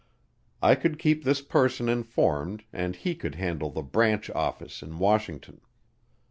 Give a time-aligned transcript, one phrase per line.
[0.63, 5.61] I could keep this person informed and he could handle the "branch office" in Washington.